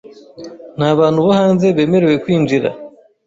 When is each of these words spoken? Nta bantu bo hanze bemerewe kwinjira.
Nta 0.77 0.89
bantu 0.99 1.19
bo 1.25 1.31
hanze 1.39 1.65
bemerewe 1.77 2.15
kwinjira. 2.23 2.69